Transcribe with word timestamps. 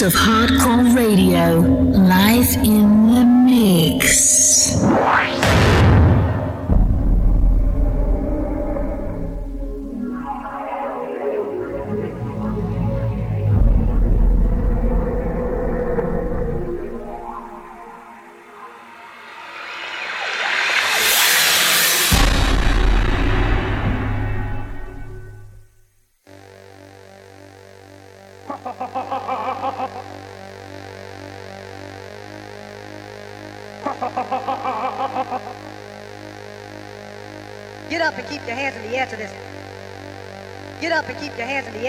Of 0.00 0.14
Hardcore 0.14 0.94
Radio, 0.94 1.58
live 1.58 2.54
in 2.64 3.10
the 3.12 3.24
mix. 3.24 4.07
The 41.78 41.84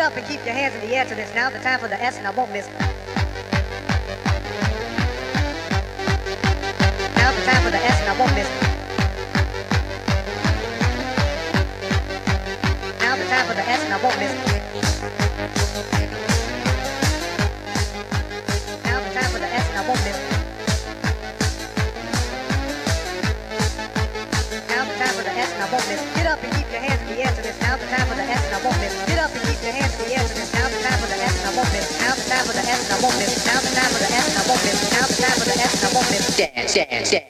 time 0.00 0.08
for 0.08 0.28
the 0.28 0.50
S 0.50 0.76
and 0.78 0.96
I 0.96 1.00
won't 1.00 1.12
miss. 1.22 1.36
Now 1.36 1.50
the 1.50 1.60
time 1.60 1.78
for 1.78 1.88
the 1.88 2.02
S 2.02 2.16
and 2.16 2.26
I 2.26 2.30
won't 2.30 2.50
miss. 2.52 2.68
Now 7.16 7.32
the 7.32 7.42
time 7.44 7.62
for 7.62 7.70
the 7.70 7.78
S 7.78 8.00
and 8.00 8.08
I 8.08 8.18
won't 8.18 8.34
miss. 8.34 8.48
Now 13.00 13.16
the 13.16 13.24
time 13.24 13.46
for 13.46 13.54
the 13.54 13.68
S 13.68 13.84
and 13.84 13.92
I 13.92 14.02
won't 14.02 14.18
miss. 14.18 14.32
Now 18.84 19.00
the 19.00 19.10
time 19.14 19.30
for 19.30 19.38
the 19.38 20.33
S 25.34 25.50
and 25.52 25.62
I 25.62 25.68
won't 25.70 25.86
miss. 25.90 26.00
Get 26.14 26.26
up 26.26 26.38
and 26.42 26.50
keep 26.54 26.68
your 26.70 26.82
hands 26.82 27.00
in 27.02 27.08
the 27.14 27.18
air 27.26 27.32
to 27.34 27.42
this. 27.42 27.58
Now 27.60 27.76
the 27.76 27.86
time 27.90 28.06
for 28.06 28.14
the 28.14 28.22
S 28.22 28.42
and 28.46 28.54
I 28.54 28.60
won't 28.62 28.78
miss. 28.78 28.94
Get 29.06 29.18
up 29.18 29.30
and 29.34 29.42
keep 29.42 29.60
your 29.66 29.74
hands 29.74 29.92
in 29.98 30.06
the 30.06 30.14
air 30.14 30.22
to 30.22 30.34
this. 30.34 30.50
Now 30.54 30.68
the 30.70 30.78
time 30.82 30.98
for 31.02 31.08
the 31.10 31.18
S 31.18 31.34
and 31.34 31.46
I 31.48 31.52
won't 31.58 31.70
miss. 31.74 31.86
Now 31.98 32.14
the 32.14 32.24
time 32.30 32.44
for 32.46 32.54
the 32.54 32.64
S 32.64 32.80
and 32.86 32.92
I 32.94 32.98
won't 33.02 33.16
miss. 33.18 33.32
Now 33.46 33.58
the 33.58 33.70
time 33.74 33.90
for 33.90 34.00
the 34.00 34.10
S 34.14 34.26
and 34.30 34.38
I 34.38 34.44
won't 34.46 34.62
miss. 34.62 34.78
Now 34.94 35.04
the 35.06 35.16
time 35.18 35.36
for 35.38 35.46
the 35.50 35.56
S 35.58 35.72
and 35.74 35.84
I 35.84 35.90
won't 35.94 36.08
miss. 36.10 36.24
Dance, 36.36 36.74
dance, 36.74 37.10
dance. 37.10 37.23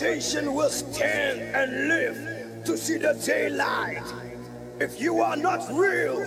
Will 0.00 0.70
stand 0.70 1.40
and 1.54 1.88
live 1.88 2.64
to 2.64 2.78
see 2.78 2.96
the 2.96 3.12
daylight. 3.12 4.02
If 4.80 4.98
you 4.98 5.20
are 5.20 5.36
not 5.36 5.68
real, 5.70 6.26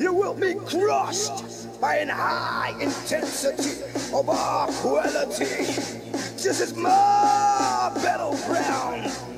you 0.00 0.12
will 0.12 0.34
be 0.34 0.54
crushed 0.54 1.80
by 1.80 1.98
an 1.98 2.08
high 2.08 2.76
intensity 2.80 3.80
of 4.12 4.28
our 4.28 4.66
quality. 4.66 5.44
This 6.42 6.60
is 6.60 6.74
my 6.74 7.92
battleground. 8.02 9.31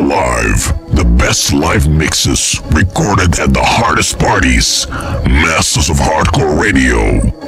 Live 0.00 0.80
the 0.94 1.04
best 1.04 1.52
live 1.52 1.88
mixes 1.88 2.60
recorded 2.72 3.38
at 3.38 3.54
the 3.54 3.62
hardest 3.62 4.18
parties. 4.18 4.86
Masters 4.88 5.88
of 5.88 5.96
Hardcore 5.96 6.60
Radio. 6.60 7.39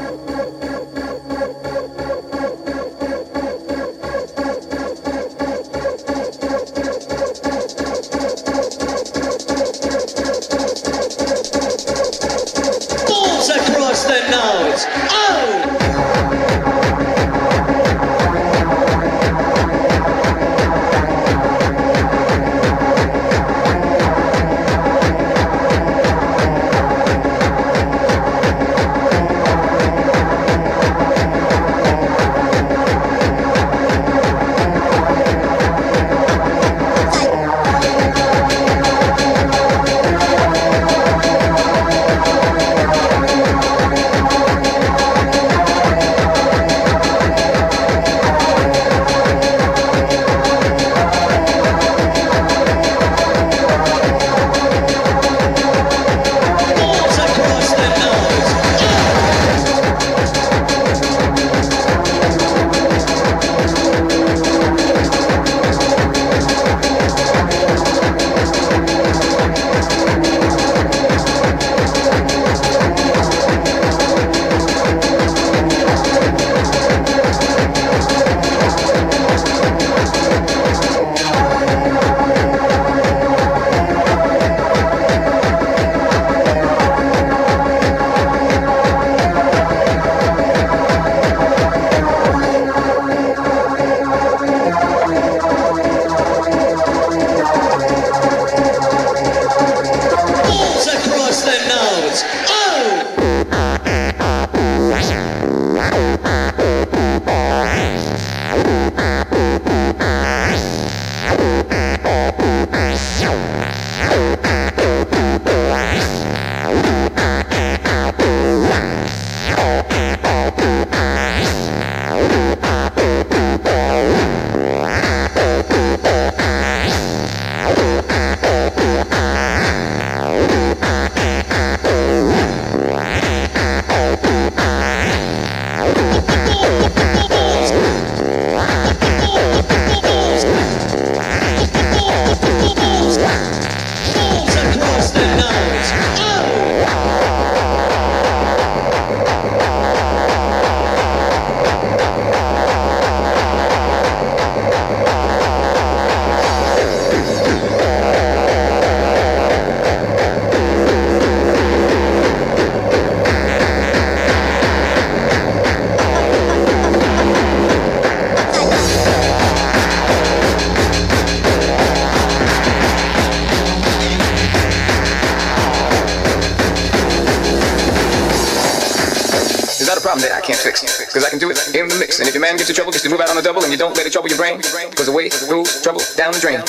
You 183.72 183.80
don't 183.80 183.96
let 183.96 184.04
it 184.04 184.12
trouble 184.12 184.28
your 184.28 184.36
brain. 184.36 184.60
Cause 184.92 185.08
away 185.08 185.32
goes 185.48 185.80
trouble 185.80 186.04
down 186.14 186.36
the 186.36 186.40
drain. 186.44 186.60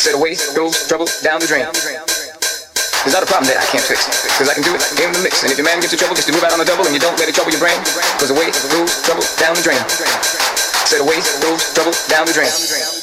Said 0.00 0.16
away 0.16 0.40
goes 0.56 0.88
trouble 0.88 1.04
down 1.20 1.36
the 1.38 1.46
drain. 1.46 1.68
There's 3.04 3.12
not 3.12 3.22
a 3.22 3.28
problem 3.28 3.52
that 3.52 3.60
I 3.60 3.66
can't 3.68 3.84
fix. 3.84 4.08
Cause 4.40 4.48
I 4.48 4.56
can 4.56 4.64
do 4.64 4.72
it 4.72 4.80
in 4.96 5.12
the 5.12 5.20
mix. 5.20 5.44
And 5.44 5.52
if 5.52 5.60
your 5.60 5.68
man 5.68 5.84
gets 5.84 5.92
you 5.92 6.00
trouble, 6.00 6.16
just 6.16 6.26
to 6.26 6.32
move 6.32 6.42
out 6.48 6.56
on 6.56 6.58
the 6.58 6.64
double 6.64 6.88
and 6.88 6.96
you 6.96 7.00
don't 7.00 7.16
let 7.20 7.28
it 7.28 7.36
trouble 7.36 7.52
your 7.52 7.60
brain. 7.60 7.76
Cause 8.16 8.32
away 8.32 8.48
goes 8.72 8.90
trouble 9.04 9.28
down 9.36 9.52
the 9.52 9.62
drain. 9.62 9.80
Said 10.88 11.04
away 11.04 11.20
goes 11.44 11.60
trouble 11.76 11.92
down 12.08 12.24
the 12.24 12.32
drain. 12.32 12.48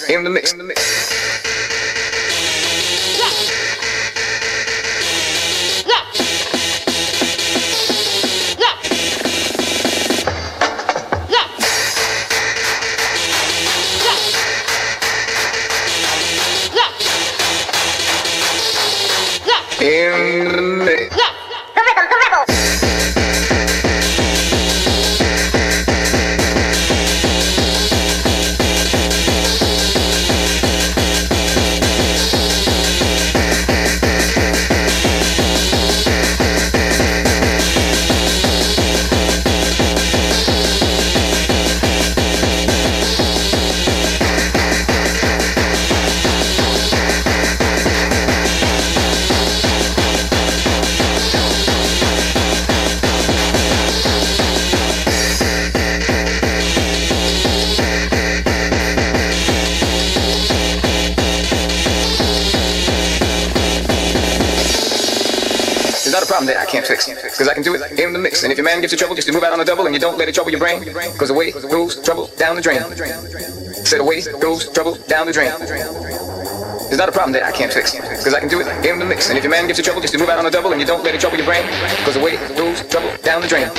In 0.09 0.25
the 0.25 0.33
mix. 0.33 0.57
In 0.57 1.54
can't 66.75 66.87
fix. 66.87 67.07
It. 67.07 67.17
Cause 67.37 67.47
I 67.47 67.53
can 67.53 67.63
do 67.63 67.73
it 67.75 67.99
in 67.99 68.11
the 68.11 68.19
mix. 68.19 68.43
And 68.43 68.51
if 68.51 68.57
your 68.57 68.65
man 68.65 68.81
gives 68.81 68.91
you 68.91 68.97
trouble, 68.97 69.15
just 69.15 69.31
move 69.31 69.43
out 69.43 69.53
on 69.53 69.59
the 69.59 69.65
double 69.65 69.85
and 69.85 69.95
you 69.95 70.01
don't 70.01 70.17
let 70.17 70.27
it 70.27 70.35
trouble 70.35 70.51
your 70.51 70.59
brain. 70.59 70.83
Cause 71.15 71.29
away 71.29 71.51
goes 71.51 72.01
trouble 72.03 72.27
down 72.35 72.55
the 72.55 72.61
drain. 72.61 72.83
Said 73.85 74.01
away 74.01 74.21
goes 74.41 74.67
trouble 74.71 74.95
down 75.07 75.25
the 75.27 75.31
drain. 75.31 75.51
There's 76.91 76.99
not 76.99 77.07
a 77.07 77.15
problem 77.15 77.31
that 77.33 77.43
I 77.43 77.51
can't 77.51 77.71
fix. 77.71 77.95
Cause 77.95 78.33
I 78.33 78.39
can 78.39 78.49
do 78.49 78.59
it 78.59 78.67
in 78.85 78.99
the 78.99 79.05
mix. 79.05 79.29
And 79.29 79.37
if 79.37 79.43
your 79.43 79.51
man 79.51 79.67
gives 79.67 79.79
you 79.79 79.85
trouble, 79.85 80.01
just 80.01 80.17
move 80.19 80.27
out 80.27 80.37
on 80.37 80.43
the 80.43 80.51
double 80.51 80.71
and 80.71 80.81
you 80.81 80.87
don't 80.87 81.03
let 81.03 81.15
it 81.15 81.21
trouble 81.21 81.37
your 81.37 81.47
brain. 81.47 81.63
Cause 82.03 82.17
away 82.17 82.35
goes 82.59 82.83
trouble 82.91 83.11
down 83.23 83.41
the 83.41 83.47
drain. 83.47 83.71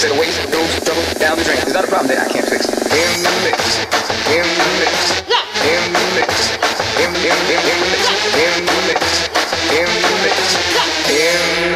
Said 0.00 0.16
away 0.16 0.32
goes 0.48 0.72
trouble 0.80 1.04
down 1.20 1.36
the 1.36 1.44
drain. 1.44 1.60
There's 1.60 1.76
not 1.76 1.84
a 1.84 1.90
problem 1.92 2.08
that 2.08 2.24
I 2.24 2.32
can't 2.32 2.48
fix. 2.48 2.64
In 2.64 3.12
the 3.20 3.32
mix. 3.44 3.60
In 4.32 4.46
the 4.56 4.68
mix. 4.80 5.20
In 5.68 5.82
the 5.92 6.04
mix. 6.16 6.32
In, 6.96 7.10
in, 7.20 7.36
in, 7.44 7.60
in 7.60 7.76
the 7.76 7.88
mix. 7.92 8.04
In 8.40 8.56
the 8.64 8.80
mix. 8.88 9.02
In 9.68 9.84
the 9.84 10.14
mix. 10.24 10.38
In 11.12 11.36
the 11.36 11.68
mix. 11.68 11.69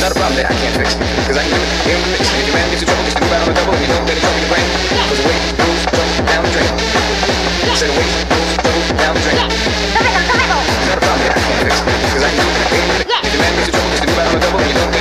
Not 0.00 0.12
a 0.12 0.14
problem 0.14 0.36
that 0.36 0.46
I 0.52 0.54
can't 0.60 0.76
fix. 0.76 0.92
Cause 1.24 1.40
I 1.40 1.44
can 1.48 1.56
do 1.56 1.62
it 1.62 1.70
in 1.88 2.00
the 2.04 2.10
mix. 2.12 2.28
If 2.28 2.44
your 2.44 2.56
man 2.56 2.68
gives 2.68 2.84
you 2.84 2.88
trouble, 2.88 3.08
to 3.08 3.16
move 3.16 3.32
out 3.32 3.48
on 3.48 3.50
a 3.50 3.56
double 3.56 3.72
and 3.72 3.82
you 3.82 3.88
don't 3.88 4.04
let 4.04 4.16
it 4.16 4.20
trouble 4.20 4.40
your 4.44 4.52
brain. 4.52 4.68
Cause 5.08 5.20
away 5.24 5.36
goes 5.56 5.80
trouble 5.88 6.16
down 6.28 6.42
the 6.44 6.52
drain. 6.52 6.72
Said 7.80 7.90
away 7.90 8.06
goes 8.28 8.50
trouble 8.60 8.82
down 9.00 9.12
the 9.16 9.22
drain. 9.24 9.40
Not 9.40 10.98
a 10.98 11.02
problem 11.02 11.20
that 11.24 11.32
I 11.32 11.40
can't 11.40 11.60
fix. 11.64 11.74
Cause 12.12 12.24
I 12.24 12.30
can 12.30 12.44
do 12.44 12.48
it 12.48 12.60
in 12.76 12.84
the 12.92 12.96
mix. 13.00 13.08
If 13.24 13.32
your 13.32 13.40
man 13.40 13.52
gives 13.56 13.66
you 13.66 13.74
trouble, 13.74 13.90
to 13.96 14.04
move 14.04 14.20
out 14.20 14.28
on 14.28 14.36
a 14.36 14.40
double 14.44 14.60
and 14.60 14.68
you 14.68 14.76
don't 14.76 14.95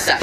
coisa. 0.00 0.18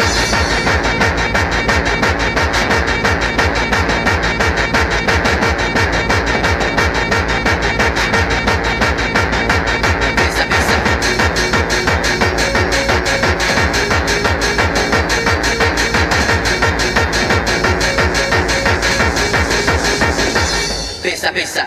pensa, 21.03 21.31
pensa. 21.31 21.66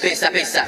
Pesa, 0.00 0.30
pesa. 0.30 0.66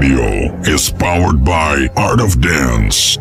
Radio 0.00 0.52
is 0.64 0.90
powered 0.90 1.42
by 1.42 1.88
Art 1.96 2.20
of 2.20 2.38
Dance. 2.38 3.16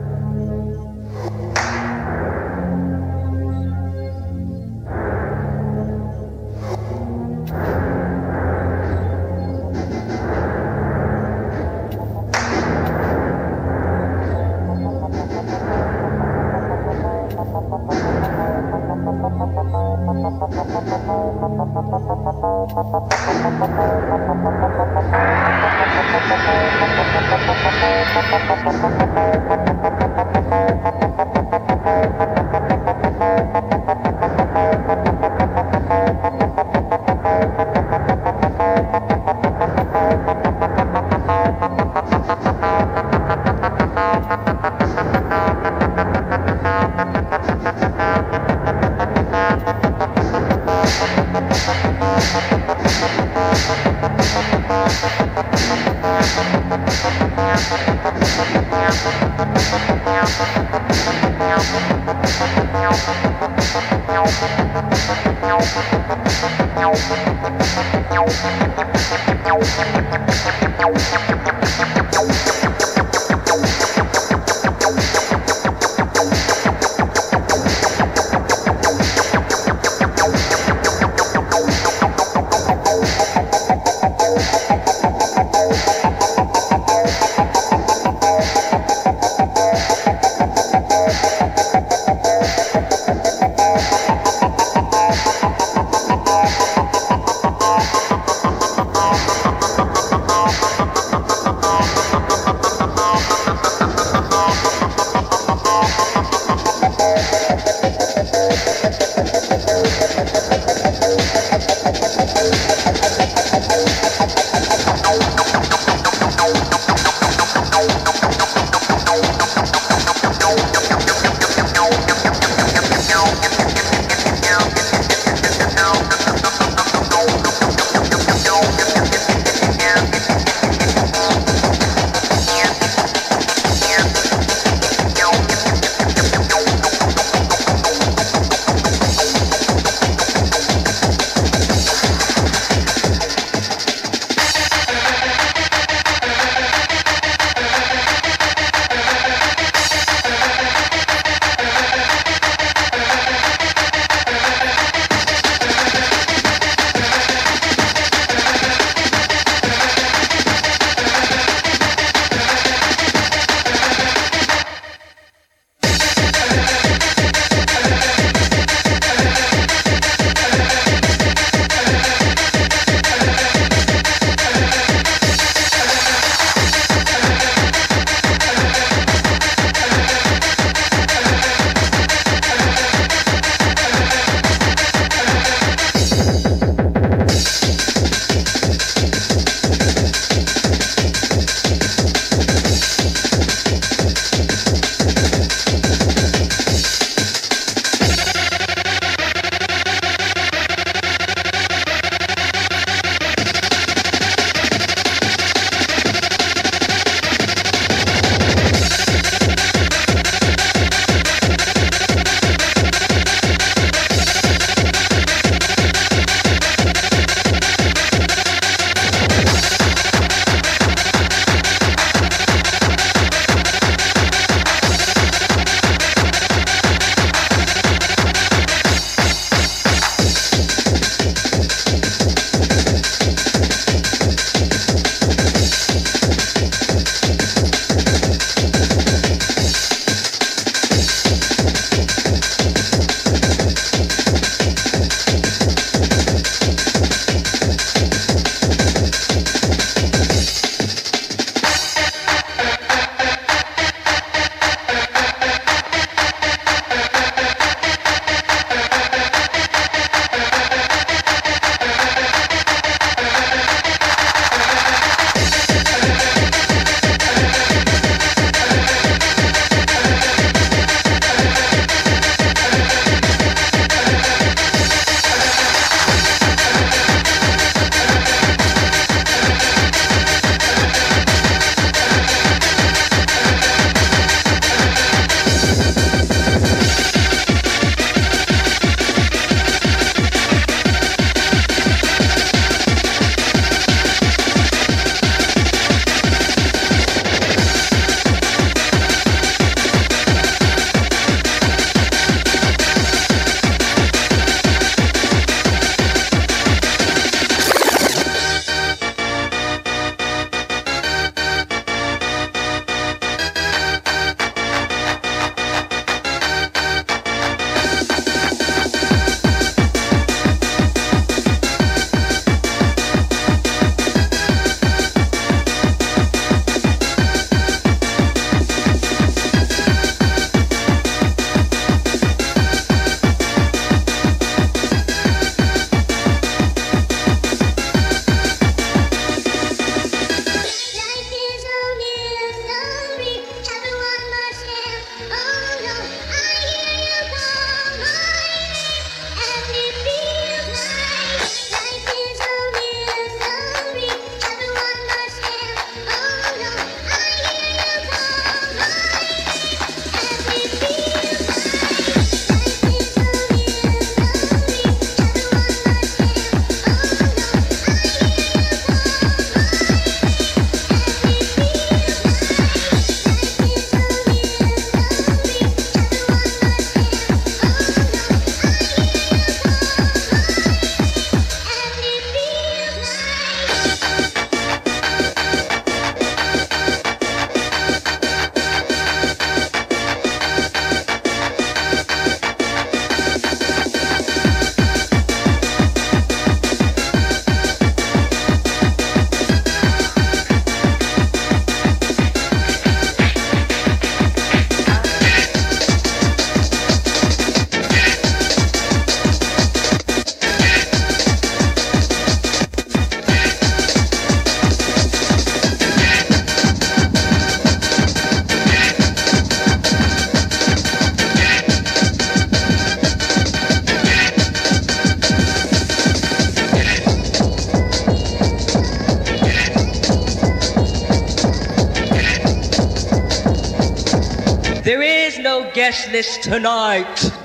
No 435.85 435.91
guest 435.91 436.11
list 436.11 436.43
tonight. 436.43 437.44